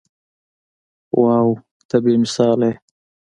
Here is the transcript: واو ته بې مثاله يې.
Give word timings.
واو 1.21 1.49
ته 1.89 1.97
بې 2.03 2.13
مثاله 2.23 2.67
يې. 2.71 2.73